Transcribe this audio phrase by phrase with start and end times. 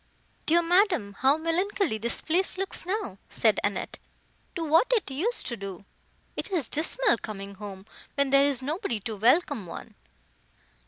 [0.47, 3.99] "Dear madam, how melancholy this place looks now," said Annette,
[4.55, 5.85] "to what it used to do!
[6.35, 7.85] It is dismal coming home,
[8.15, 9.93] when there is nobody to welcome one!"